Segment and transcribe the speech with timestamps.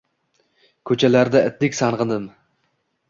[0.91, 2.29] Koʻchalarda itdek sangʻidim